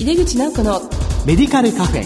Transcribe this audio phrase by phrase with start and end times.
[0.00, 0.80] 井出口直子の
[1.26, 2.04] メディカルカフェ。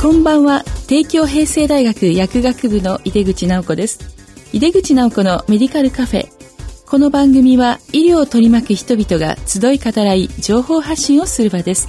[0.00, 0.62] こんばんは。
[0.86, 3.98] 帝京平成大学薬学部の井出口直子です。
[4.52, 6.28] 井出口直子のメディカルカフェ。
[6.86, 11.88] この番組は医療を取り巻く人々が集い語らい情報発信をする場です。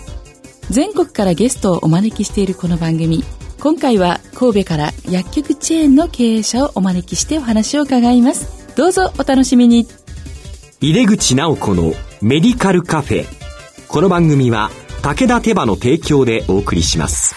[0.71, 3.23] 全国からゲストをお招きしているこの番組
[3.62, 8.75] 今回は神戸から薬局チェーンの経営者をお招きしてお話を伺います。
[8.75, 9.86] どうぞお楽しみに。
[10.79, 11.93] 入れ口直子の
[12.24, 13.25] メディカルカフェ。
[13.87, 14.71] この番組は
[15.04, 17.36] 武田手羽の提供でお送りします。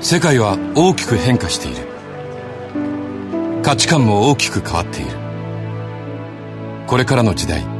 [0.00, 1.88] 世界は大きく変化している。
[3.64, 5.10] 価値観も大きく変わっている。
[6.86, 7.79] これからの時代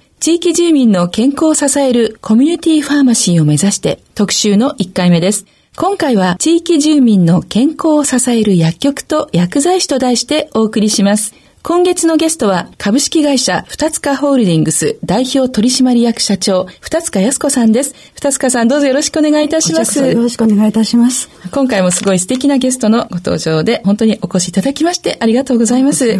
[0.21, 5.47] 地域住民の健康を支えるコミュニティファーマシーを目指して特集の1回目です。
[5.75, 11.33] 今回は地域住民の健康を支える薬局と薬剤師と題してお送りします。
[11.63, 17.95] 今月のゲストは株式会社二塚ホールディングス代表取締役社長二塚康子さんです。
[18.13, 20.05] 二塚さんどうぞよろしくお願いいたします。
[20.05, 21.31] よろしくお願いいたします。
[21.49, 26.19] 今回もすごい素敵なゲストのご登場で本当にお越しいただきましてありがとうございます。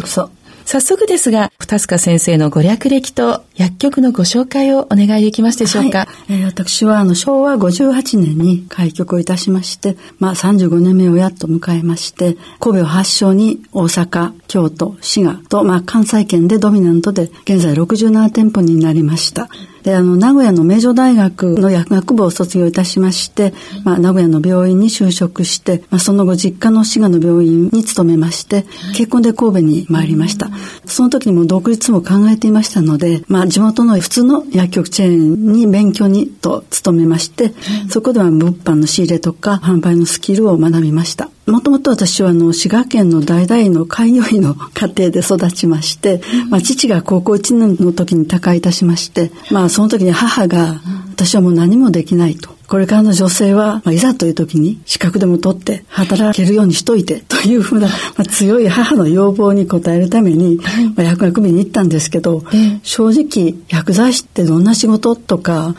[0.64, 5.98] 早速ですが、二塚先生のご略歴と薬局のご紹介をお願いできますでしょうか？
[5.98, 19.48] はい、えー、私はあの昭和58年に開局をいたしまして、まあ35年目をやっと迎えまして、神戸を発祥に大阪、京都、滋賀と、まあ関西圏でドミナントで現在67店舗になりました。
[19.82, 23.52] で、あの、名古屋の名城大学の薬学部を卒業いたしまして、
[23.84, 28.64] まあ、名古屋の病院に就職して、まあ、その後、実家の滋賀の病院に勤めまして、
[28.96, 30.50] 結婚で神戸に参りました。
[30.86, 37.52] その時にも独立も考えていましたので、まあ、地元の普通の薬局チェーンに勉強にと勤めまして、
[37.90, 41.28] そこでは物販の仕入れとか販売のスキルを学びました。
[41.46, 46.20] もともと私はあの滋賀県の代々の開業医の家庭で育ちまして、
[46.50, 52.61] まあ、父が高校1年の時に他界いたしまして、まあ、その時に母が私はもう何もできないと。
[52.72, 60.56] これからの女性は、まあ、いざという時に資格でも取って働けるようにしといてというふうな、まあ、強い母の要望に応えるために、
[60.96, 62.42] まあ、薬学部に行ったんですけど、
[62.82, 65.74] 正直薬剤師ってどんな仕事とか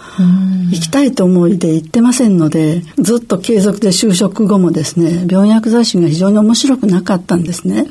[0.69, 7.87] 行きたいと思いで行ってませんのでずっと継続で就職後もですね病院薬剤師が非常に面白くなかったんですね。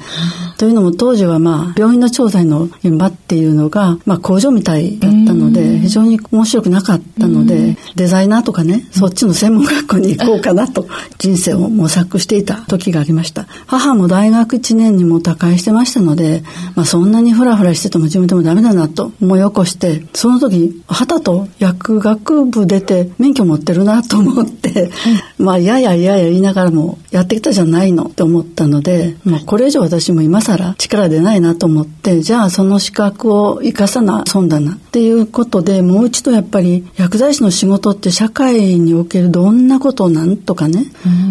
[0.63, 10.87] というのも当時はまあ病院の調剤の現場っていうのが、まあ、工場みたいだったので非常に面白くなかったのでデザイナーとかねそっちの専門学校に行こうかなと
[11.19, 13.49] 人生を模索していた時がありました。
[13.67, 16.45] 母も大学1年にも他界してましたので、
[16.77, 24.93] まあ、そんなにフラフラしてても自分でもダメだなと思い起こして、その時、はたと薬学部出て免許持ってるなと思って、
[25.39, 40.87] まあ、やややや言いながらもやってきたじゃないのって思ったので、まあ、これ以上私も今更力出ないなと思って、じゃあその資格を生かさな損だなっていうことで、もう一度やっぱり薬剤師の仕事って社会におけるどんなことをなんとかね、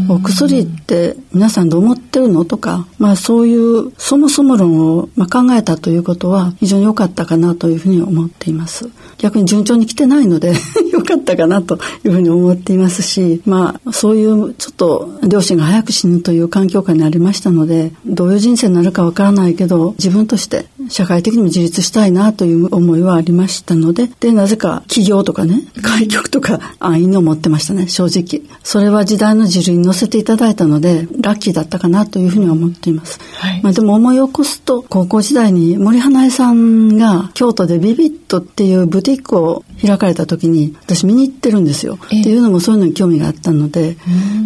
[0.10, 8.90] お薬って皆さんどう思ってるのとか、まあそういうそもそも論をまあ考えたということは非常に良かったかなというふうに思っています。
[9.18, 10.54] 逆に順調に来てないので
[11.02, 28.42] 良かったかなというふうに思っていますし、まあそういうちょっと両親が早く死ぬという環境下にありましたので、どういう人生になるかわからないけど、自分として社会的にも自立したいなという思いはありましたので、で、なぜか企業とかね、開局とか安易に思ってましたね、正直。
[28.64, 33.20] それは時代の時流に乗せていただいたので、ラッキーだったかなというふうに思っています。
[33.36, 41.98] はい、まあでも思い起こすと、高校時代に森花江さんが京都でビビットっていうブティックを開かれた時に、私見に行ってるんですよ。
[42.06, 43.98] っていうのもそういうのに興味があったので、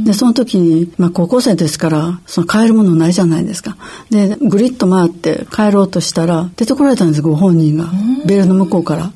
[0.06, 3.78] で、その時に、まあ高校生ですから、その買えるものないじゃないですか。
[4.10, 7.86] で、ぐりっと回って帰ろうとしたら、出てこられたんですご本人が。
[8.25, 9.12] ベルの向こうから。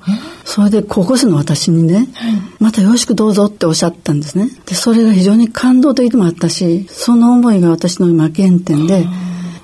[0.46, 2.08] それで高校生の私にね、
[2.60, 4.50] またよろしくどうぞっておっしゃったんですね。
[4.66, 9.08] で、それが非常に感動的でもあったし、その思いが私の今原点で、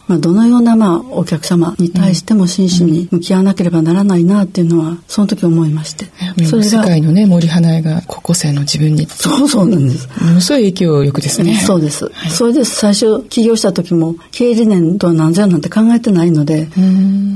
[0.08, 6.06] まあ、どのような、まあ、お客様に対しても真摯に向き合わなければならないなっていうのは、その時思いまして。
[6.46, 9.08] それが世界のね、森花江が高校生の自分に。
[9.08, 10.08] そうそうなんです。
[10.22, 11.56] ものすごい影響力ですね。
[11.58, 12.06] そうです。
[12.06, 16.68] はい、それで最初起業した時も、経営理念とは何ぞやなんて考えてないので、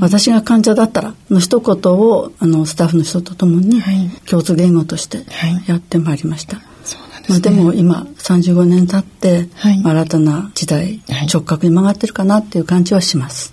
[0.00, 3.82] 私が患者だったらの一言を、あの、スタッフの人と共に、
[4.28, 5.24] 共通言語として
[5.66, 6.56] やってまいりました。
[6.56, 6.69] はい
[7.28, 11.00] まあ、でも今35年経って、はい、新たな時代、
[11.32, 13.52] 直角に曲がってるかなっていう感じはします。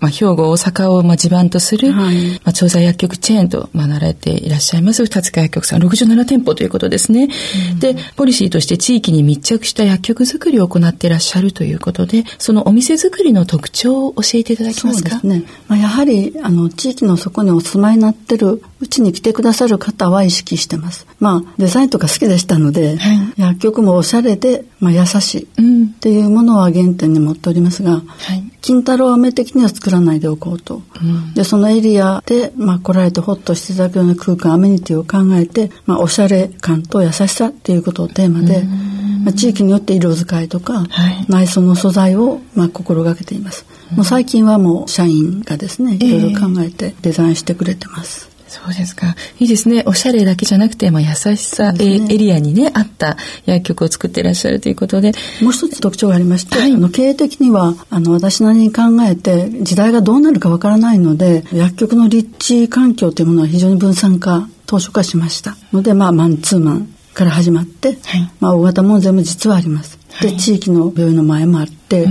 [0.00, 7.28] まあ、兵庫、大阪をまあ地盤とする、はい、まあ、調剤薬局チェーンとまあなられていらっしゃいます二塚薬局さん67店舗ということですね。
[7.78, 15.20] で、ポリシーとして地域に密着した薬局作りを行っていらっしゃるということで、そのお店作りの特徴を教えていただけますか？
[15.22, 15.44] ね。
[15.66, 21.06] まあ、やはり、あの、地域のそこにお住まいになってるうちに来てくださる方は意識してます。
[21.18, 28.02] まあ、デザインとか好きでしたので、はい、薬局もおしゃれで、まあ、優しいっていうものは原点に持っておりますが、はい、
[28.60, 30.82] 金太郎飴的には作らないでおこうと。
[31.02, 38.62] うん、で、そのエリアで、まあ、来られてホッとしていただくような空間、アメニティを考えて、まあ、おしゃれ感と優しさっていうことをテーマで、
[39.24, 43.66] まあ、地域によって色使いとか、はい、内装の素材を、まあ、心がけています。
[43.94, 48.22] もう最近はもう社員がですね、いろいろ考えてデザインしてくれてます。
[48.22, 49.14] えーそうですか。
[49.38, 49.82] いいですね。
[49.86, 55.12] おしゃれだけじゃなくて、まあ、優しさ、ね、エリアにね、合った薬局を作っていらっしゃるということで。
[55.42, 65.56] もう一つ特徴がありまして、はい、あの経営的には、あの、私なりに考えて、時代がどうなるかわからないので、薬局の立地環境というものは非常に分散化、当初化しました。
[65.72, 69.98] ので、まあ、マンツーマンから始まって、はい、まあ、大型も全部実はあります。
[70.22, 72.08] で、地域の病院の前もあって、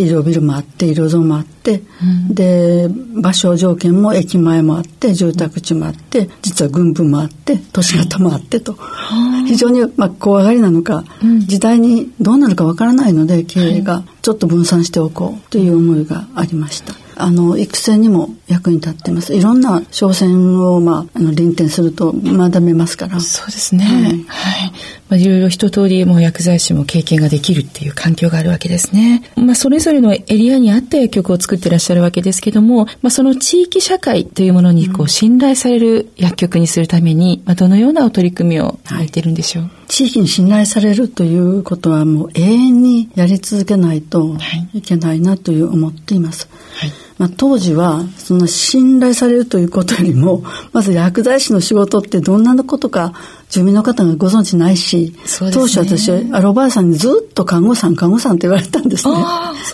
[0.00, 1.82] 医療ビルもあって医療ゾーンもあって、
[2.28, 2.88] うん、で
[3.20, 8.76] 場所条件も駅前もあって住宅地もあって実は軍部もあって都市型もあってと、
[9.46, 16.94] 非常にまあ怖がりなのか、うん、時代にどうなるかわからないので経営がちょっと分散しておこうという思いがありました。
[17.18, 19.34] あの育成にも役に立ってます。
[19.34, 23.18] いろんな商船を、まあ、あの臨転すると学べますから。
[23.20, 24.72] そうですね、はい、はい
[25.08, 29.22] まあ、いろいろ一通りもう薬剤師も経験ができるっていう環境があるわけですね。
[29.36, 44.36] まあ、それぞれのエリアに合った薬局を作ってらっしゃるわけですけども、まあ、その地域社会というものにこう信頼される薬局にするために、まあ、どのようなお取り組みをされているんでしょう、はい地域に信頼されるということはもう永遠にやり続けないと
[44.74, 46.48] いけないなという思っています。
[46.74, 50.42] はいまあ、当時はその信頼されるということよりも
[50.72, 53.14] まず薬剤師の仕事ってどんなことか
[53.48, 59.14] 住民の方がご存知ないし、ね、当初私あるおばあさんにずっと看護師さん看護師さんって言われたんですね。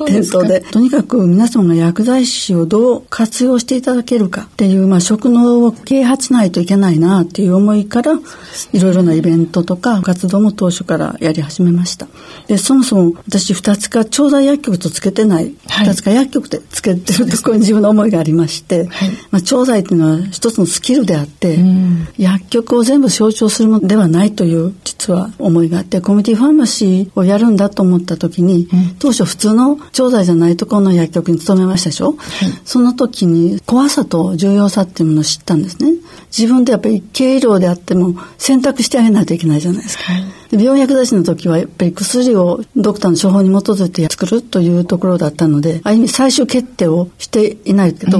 [0.06, 0.60] 店頭で。
[0.60, 8.12] とにかく皆様が薬剤師をどう活用していただけるかっていう、まあ、職能を啓発しないといけないなっていう思いから
[8.72, 12.06] いろいろなイベントとか活動も当初からやり始めました。
[12.48, 21.58] でそもそも私二塚調剤薬局とつけてない、はい、二塚薬局でつけてるところに自分の思いがありまして、はい、まあ、調剤っていうのは一つのスキルであって、
[22.18, 32.16] 薬局を全部象徴するするものではないという実は思いがあってコミュニティファーマシーをやるんだと思った時に、うん、当初普通の調剤じゃないところの薬局に勤めましたでしょ、はい、
[32.64, 35.92] その時に怖さと重要さっていうものを知ったんですね。
[36.36, 40.24] 自分でやっぱり経営量であっても選択してあげないといけないじゃないですか、はい。
[40.52, 48.18] 病院薬剤師の時はやっぱり薬をドクターの処方に基づいて作るというところだったのである意味最終決定をしていないけど、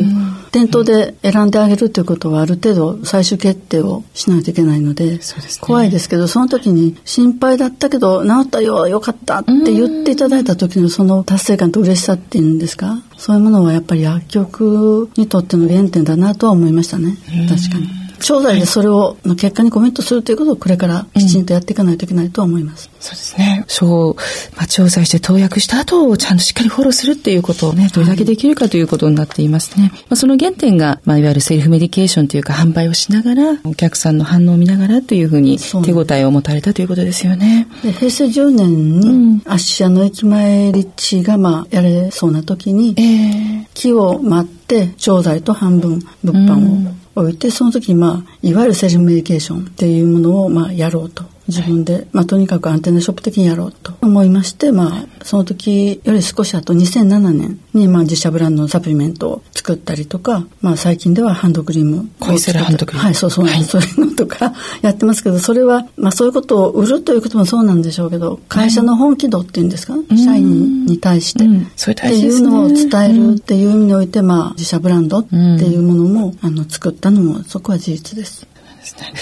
[0.53, 5.21] 店頭で選んであげるということはある程度最終決定をしないといけないので、ね、
[5.63, 13.03] 怖いですけどその時に心配だったけど治ったよよかったって言っていただいた時のその達成感と嬉しさっていうんですか？
[13.17, 17.17] そういうものはやっぱり薬局にとっての原点だなとは思いましたね。
[17.49, 18.02] 確かに。
[18.23, 22.91] 将来でそれをの結果にコミットするということをこれからきちんとやっていかないといけないと思います。
[22.93, 23.65] うん、そうですね。
[23.69, 24.15] そう、
[24.57, 29.91] まあ、調査して投薬した後をちゃんとしっかりフォローするっていうことをね、どれだけできるかということになっていますね。
[29.93, 37.67] まあ、その原点が、まあ、いわゆるセルフメディケーションというか販売をしながら、お客さんの反応を見ながらというふうに手応えを持たれたということですよね。
[37.83, 51.32] で平成10年に、芦屋の駅前立地が、まあ、やれそうな時に、えー、機を待って、調剤と半分物販を置いてその時にまあいわゆるセルフメディケーションっていうものをまあやろうと。
[51.49, 63.05] 自分で、まあ、とにかくアンテナショップ的にやろうと思いまして、まあ、その時より少し後2007年に、まあ、自社ブランドのサプリメントを作ったりとか、まあ、最近ではハンドクリーム恋するハンドクリーム。
[63.07, 78.47] はいそうそう、はい、そういうのとかやってますけどそれは、まあ、そういうことを売るということもそうなんでしょうけど会社の本気度っていうんですか、社員に対して、うん、っていうのを伝えるっていう意味において、まあ、自社ブランドっていうものも、あの作ったのもそこは事実です。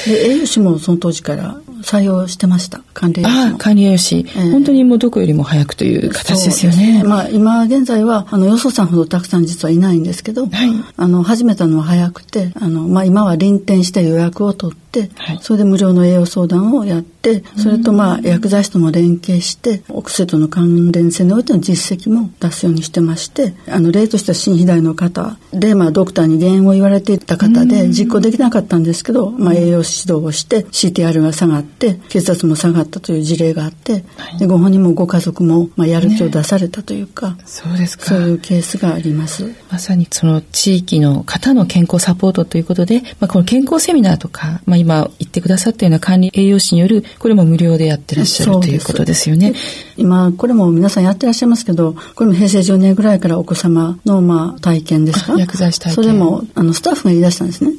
[0.07, 6.99] で栄養士もその当時から採用してました管理栄養士ああ、管理栄養士、えー、本当にもうどこよりも早くという形ですよね。
[6.99, 38.07] ねまあ今現在はあのよそさんほどたくさん実はいないんですけど、はい、あの始めたのは早くてあのまあ今は臨転して予約を取って、はい、それで無料の栄養相談をやってそれとまあ薬剤師とも連携してお薬との関連性においての実績も出すようにしてましてあの例としては新肥大の方でまあドクターに原因を言われていた方で実行できなかったんですけど、まあ、栄養指導をして CTR が下がって血圧も下がったという事例があって、はい、でご本人もご家族もまあやる気を出されたというか、ね、そうですか。
[38.07, 39.55] そういうケースがあります。
[39.71, 49.55] まさにその地域の方の健康サポートということで、まあ、この健康セミナーとか、まあ、今言ってくださったような管理栄養士によるこれも無料でやってらっしゃるということですよね。
[49.97, 55.39] 今これも皆さんやってらっしゃいますけどこれも平成10年ぐらいからお子様のまあ体験ですか？
[55.39, 55.95] 薬剤師体験。
[55.95, 57.73] それもあのスタッフが言い出したんですね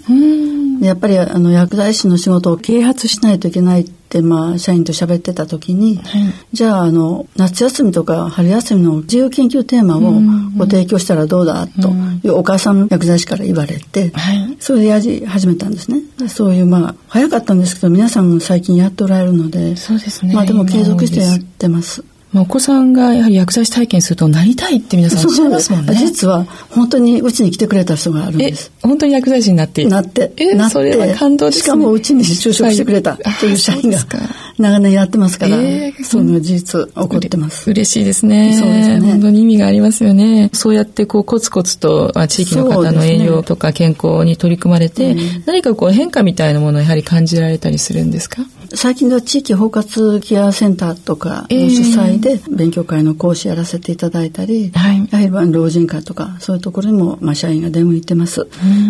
[0.82, 10.02] やっぱりあの薬剤師の仕事を啓発しないといけないってまあ社員と喋ってた時に、はい、じゃああの夏休みとか春休みの自由研究テーマを
[10.58, 11.90] ご提供したらどうだと
[12.24, 16.02] いうお母さん薬剤師から言われて、はい、それでやり始めたんですね。
[16.28, 20.34] そういうまあ早かったんですけど皆さん最近やっておられるのでそうですね。
[20.34, 25.94] まあでも継続してやってますまあ、お子さんがやはり薬剤師体験するとなりたいって皆さんおっしゃいますもんね。
[25.96, 28.72] 実は本当にうちに来てくれた人があるんです。
[28.82, 29.84] 本当に薬剤師になって？
[29.86, 30.32] なって。
[30.38, 30.74] えなって。
[30.74, 33.98] それは感動です、ね、しかもうちに就職してくれたという社員が
[34.58, 37.70] 長年やってますから、えー、そういうの事実起こってます。
[37.70, 38.56] 嬉しいですね。
[38.58, 39.12] そうですね。
[39.12, 40.50] 本当に意味がありますよね。
[40.54, 48.42] そうやってこうコツコツと地域の方の栄養とか健康に取り組まれて、ね、何かこう変化みたいなものをやはり感じられたりするんですか？
[48.76, 58.48] 最近では地域包括ケアセンターとかの主催で勉強会の講師やらせていただいたり、えー、やはり老人会とかそういうところにも、まあ、社員が出向いてます。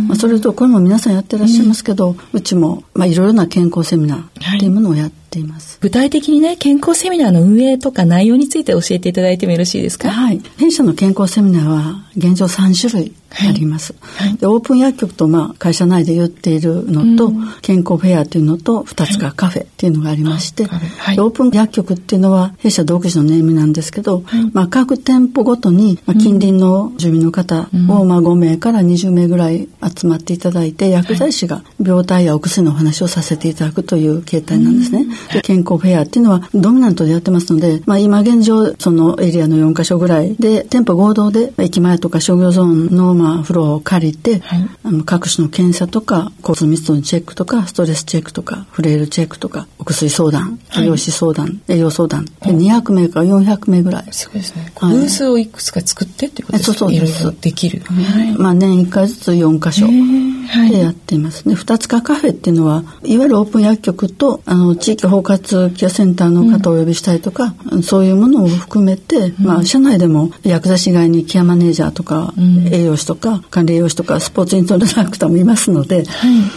[0.08, 5.80] まあ、それとこれも皆さんやってらっしゃいますけど、うちも、まあ、いろいろな健康セミナーっていうものをやってています。
[5.82, 10.12] 具体的にね健康セミナーの運営とか内容について教えていただいてもよろしいですか？
[10.12, 10.42] はい。
[10.58, 14.28] 弊社の健康セミナーは現状3種類あります、はい。
[14.28, 52.26] はい、でオープン薬局とまあ会社内で言っているのと、うん、健康フェアというのと2つがカフェっていうのがありまして、はい、オープン薬局っていうのは弊社独自のネームなんですけど、まあ、各店舗ごとに、まあ、近隣の住民の方をまあ5名から20名ぐらい集まっていただいて薬剤師が病態やお薬のお話をさせていただくという形態なんですね、で健康フェアっていうのはドミナントでやってますので、まあ、今現状そのエリアの4カ所ぐらいで店舗合同で駅前とか商業ゾーンのまあフロアを借りて、はい、あの各種の検査とか交通密度のチェックとかストレスチェックとかフレイルチェックとかお薬相談栄養士相談、はい、栄養相談。
[52.26, 54.08] で200名から400名ぐらい。
[54.12, 54.72] そうですね。
[54.80, 56.78] ブースをいくつか作ってっていうことですか？
[56.78, 57.00] そうそう。
[57.00, 76.06] ですいろいろできる、はい、まあ年1回ずつ4カ所でやっていますね、二つかカフェっていうのはいわゆるオープン薬局とあの地域包括ケアセンターの方をお呼びしたいとか、うん、そういうものを含めて、うん、まあ、社内でも薬剤師以外にケアマネージャーとか、うん、栄養士とか管理栄養士とかスポーツインストラクターもいますので、はい、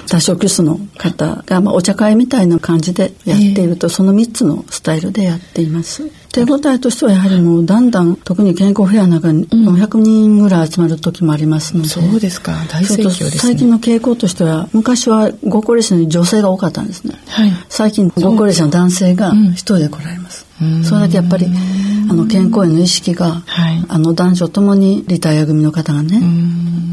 [0.09, 6.24] 多職種の方が、まあ、お茶会みたいな感じでやっていると、えー、その3つのスタイルでやっています。
[6.35, 9.21] 手応えとしてはやはりもうだんだん特に健康フェアなん。
[9.21, 12.53] か400人ぐらい集まる時もありますので、そうですか。
[12.69, 21.47] 大盛況です、ね、最近の傾向としては昔はご高齢者に女性が多かったんですね、はい、最近ご高齢者の男性が一人で来られます、うん、それだけやっぱり
[22.11, 26.21] あの健康への意識が、はい、あの男女ともにリタイア組の方がね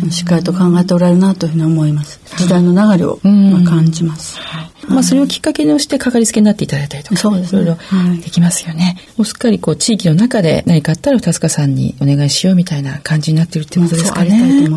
[0.10, 2.20] しっかりと考えておられるなというふうに思います。
[2.38, 7.78] 時代の流れを、まあ、感じます、はいまあ、それをきっかけにしてかかりつけになっていただいたりとか、ね、いろいろ
[8.24, 8.84] できますよね。
[8.84, 14.68] はい、もうすっかりこう地域の中で何かあったら二塚さんにお願いしようみたいな感じになってるってことですかね。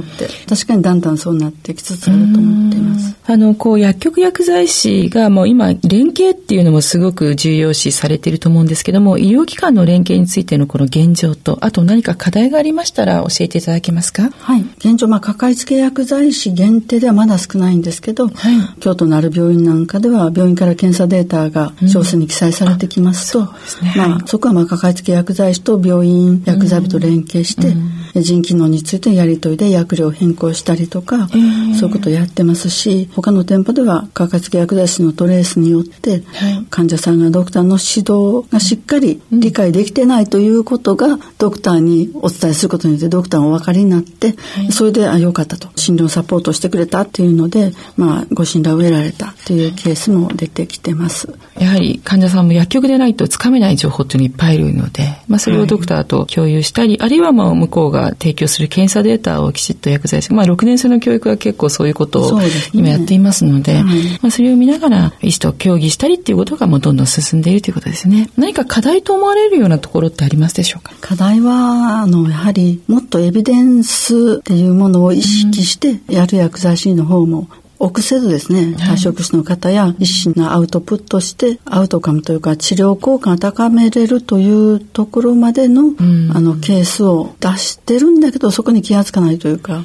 [0.49, 3.17] 確かにだんだんそうなってきつつあると思っています。
[3.27, 14.31] あの、こう薬局薬剤師がもう今連携っていうのもすごく重要視されていると思うんですけども、医療機関の連携についてのこの現状と、あと何か課題がありましたら教えていただけますか？
[14.31, 14.63] はい。
[14.79, 27.91] 現状、まあ、かかりつけ薬剤師限定ではまだ少ないんですけど、はい、京都のある病院なんかでは病院から検査データが小説に記載されてきますと、うんそね、まあ、そこはまあかかりつけ薬剤師と病院薬剤部と連携して、うん、
[28.23, 45.69] 腎機能についてやり取りで薬量を変更したりとか、そういうことをやってますし他の店舗ではかかりつけ薬剤師のトレースによって、はい、患者さんがドクターの指導がしっかり理解できてないということが、ドクターにお伝えすることによってドクターがお分かりになって、はい、それであよかったと。
[45.77, 51.29] 診療サポートしてくれたっていうので、まあ、ご信頼を得られたというケースも出てきてます。
[51.59, 62.41] やはり患者さんも薬局でないとつかめない情報っていうのいっぱいいるので、まあ、それをドクターと共有したり、はい、あるいはまあ向こうがが提供する検査データをきちっと薬剤師、まあ6年生の教育は結構そういうことを
[62.73, 68.29] 今やっていますので、そ、ねまあ、それを見ながら医師と協議したりっていうことがもうどんどん進んでいるということですね。
[68.37, 70.93] 何か課題と思われるようなところってありますでしょうか？
[71.01, 77.49] 課題は、あの、やはりもっとエビデンスっていうものを意識してやる薬剤師の方も
[77.85, 85.93] 臆せずですね、多職種の方や医師のアウトプットして、アウトカムというか治療効果が高めれるというところまでの、
[86.33, 89.85] あの、ケースを出してるんだけど、そこに気がつかないというか。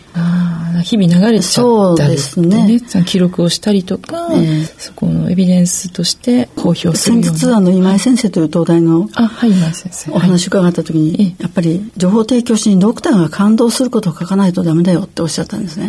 [0.84, 1.62] 日々流れちゃ
[1.94, 3.04] ったり、ね、そうですね。
[3.06, 10.12] 記録をしたりとか、えー、そこのエビデンスとして公表する先日、あの、今井先生という東大の、あ、はい、今井先生。
[10.12, 15.88] お話伺った時に、はい、やっぱり情報提供しにドクターが感動することを書かないとダメだよっておっしゃったんですね。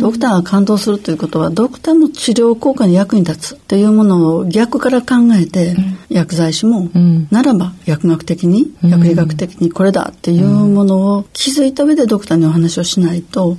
[0.00, 13.58] ドクターが感動するということは、ドクターの治療効果に役に立つというものを逆から考えて、うん、薬剤師も、うん、ならば薬学的に、薬理学的にこれだっていうものを気づいた上でドクターにお話をしないと、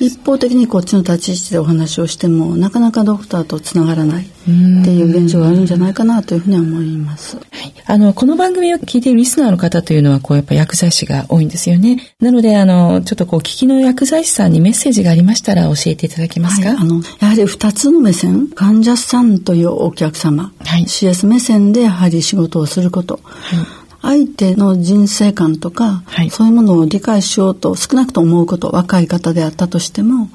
[0.00, 7.36] 一方的にこっちの立ち位置でお話をしてもなかなかドクターとつながらないっていう現状があるんじゃないかなというふうに思います。
[7.36, 12.14] はい、あのこの番組を聞いているリスナーの方というのはこうやっぱ薬剤師が多いんですよね。
[12.20, 16.70] なのであのちょっとこう聞きの薬剤師さんにメッセージがありましたら教えていただけますか？
[16.70, 23.20] はい、あのやはり二つの目線患者さんというお客様、はい、CS 目線でやはり仕事をすること。
[23.22, 30.28] はい相手の人生観とか、はい、そういうものを理解しようと少なくとも思うこと若い方であったとしても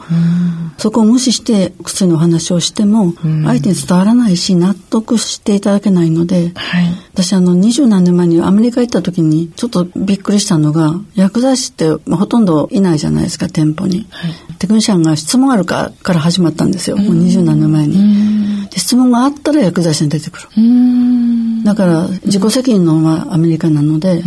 [0.77, 3.13] そこを無視して薬のお話をしても
[3.45, 16.97] 相手に伝わらないし納得していただけないので、はい、私あの二十何年前にアメリカ行った時にちょっとびっくりしたのが薬剤師って、まあ、ほとんどいないじゃないですか店舗に、はい、テクニシャンが質問あるかから始まったんですよ。
[16.97, 18.67] もう二十何年前に。
[18.75, 20.49] 質問があったら薬剤師に出てくる。
[21.63, 24.23] だから自己責任のままアメリカなので、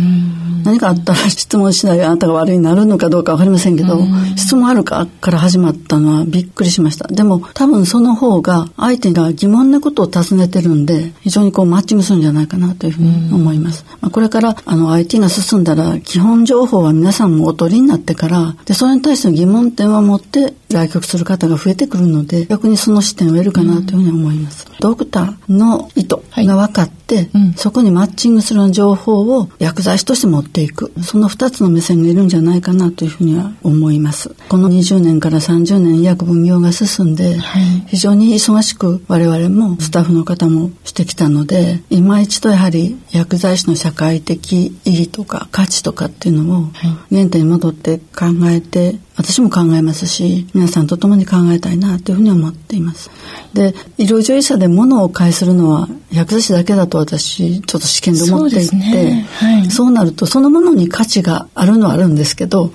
[0.63, 3.99] 何かあったら質問しないあなたが悪いになるのかどうか分かりませんけど、
[4.35, 7.07] 質問あるかから始まったのはびっくりしました。
[7.07, 13.85] でも多分その方が相手が疑問なことを尋ねてるんで、非常にこうマッチングするんじゃないかなというふうに思います。
[14.01, 24.65] まあ、これからあの IT が進んだら基本情報は皆さんもお取りになってから、で、それに対しての疑問点を持って来局する方が増えてくるので、逆にその視点を得るかなというふうに思います。
[24.79, 30.91] ドクターの意図が分かって、はいうん、そこにマッチングする情報を薬剤師として持っていく。
[31.01, 34.33] その二つの目線がいるんじゃないかなというふうには思います。
[34.49, 46.65] この20年から30年医薬分業が進んで、はい、非常に忙しく我々もスタッフの方もしてきたので、今一度やはり薬剤師の社会的意義とか価値とかっていうのを
[47.09, 53.09] 原点に戻って考えて私も考えますし皆さんと共に考えたいなというふうに思っています。
[53.53, 59.27] で医療従事者で物を介するのは薬剤師だけだと私ちょっと試験で思っていて、ね。
[59.39, 62.71] はい、そうなるとそのものに価値があるのはあるんですけど、はい、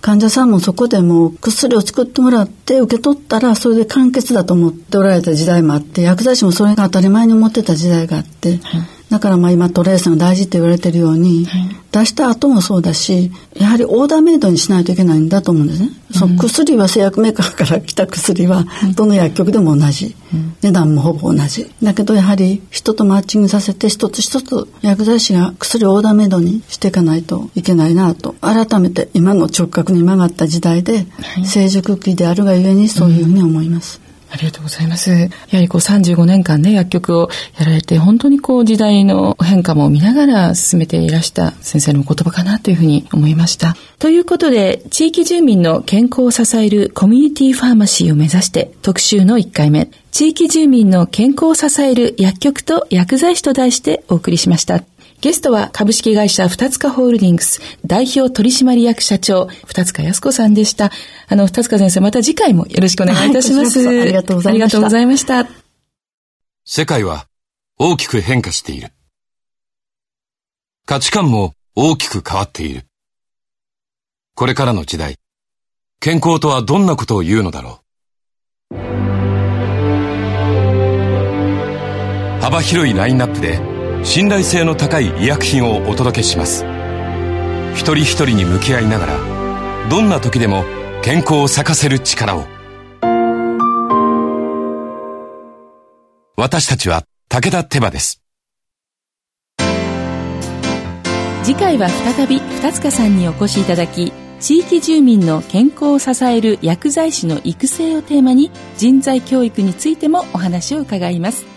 [0.00, 18.64] 患者さんもそこでも薬を作ってもらって受け取ったらそれで完結だと思っておられた時代もあって薬剤師もそれが当たり前に思ってた時代があって、はいだからまあ今トレースが大事って言われてるように、はい、出した後もそうだしやはりオーダーメイドにしないといけないんだと思うんですね、うん、その薬は製薬メーカーから来た薬は
[18.96, 21.70] どの薬局でも同じ、うん、値段もほぼ同じ。
[21.82, 28.34] だけどやはり人とマッチングさせて一つ一つ薬剤師が薬をオーダーメイドにしていかないといけないなと。
[28.40, 31.06] 改めて今の直角に曲がった時代で、
[31.44, 35.10] 成熟期であるがゆえにそういうふうに思います、ありがとうございます。
[35.10, 43.76] やはりこう35年間ね、薬局をやられて、本当にこう時代の変化も見ながら進めていらした先生のお言葉かなというふうに思いました。
[43.98, 54.82] ということで、地域住民の健康を支えるコミュニティファーマシーを目指して特集の1回目、地域住民の健康を支える薬局と薬剤師と題してお送りしました。
[55.26, 60.92] ゲストは株式会社二塚ホールディングス代表取締役社長二塚康子さんでした。
[61.26, 63.84] あの、二塚先生、また次回もよろしくお願いいたします。
[63.84, 64.70] はい、ありがとうございました。
[64.70, 65.48] ありがとうございました。
[66.64, 67.26] 世界は
[67.76, 68.90] 大きく変化している。
[70.84, 72.84] 価値観も大きく変わっている。
[74.36, 75.16] これからの時代、
[75.98, 77.80] 健康とはどんなことを言うのだろ
[78.70, 78.76] う。
[82.40, 83.75] 幅広いラインナップで
[84.06, 86.64] 信頼性の高い医薬品をお届けします。
[87.74, 90.64] 一人一人に向き合いながらどんな時でも
[91.02, 92.46] 健康を咲かせる力を。
[96.36, 98.22] 私たちは武田手羽です。
[101.42, 111.55] 次回は再び二塚さんにお越しいただき地域住民の健康を支える薬剤師の育成をテーマに人材教育についてもお話を伺います。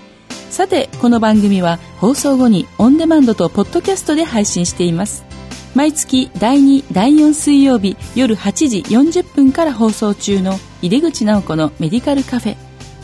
[0.49, 5.29] さてこの番組は放送後にオンデマンドとポッドキャストで配信しています
[5.75, 12.57] 毎月第2、第4水曜日夜8時40分から放送中の井出口直子のメディカルカフェ。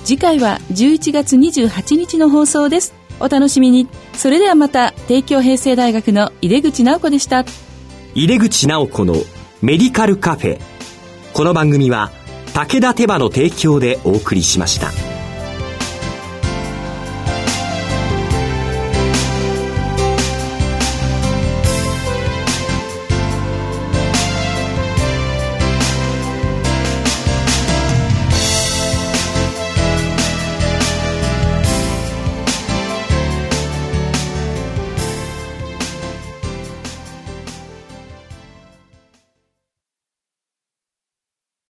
[0.03, 2.93] 次回は11月28日の放送です。
[3.19, 3.87] お楽しみに。
[4.13, 7.45] それではまた、帝京平成大学の井出口直子でした。
[8.13, 9.15] 井出口直子の
[9.61, 10.59] メディカルカフェ。
[11.33, 12.11] この番組は、
[12.53, 15.14] 武田手羽の提供でお送りしました。